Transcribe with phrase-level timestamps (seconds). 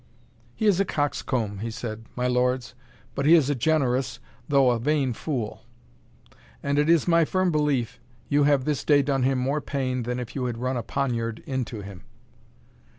[0.55, 2.73] "He is a coxcomb," he said, "my lords,
[3.13, 4.17] but he is a generous,
[4.49, 5.61] though a vain fool;
[6.63, 10.19] and it is my firm belief you have this day done him more pain than
[10.19, 12.01] if you had run a poniard into him."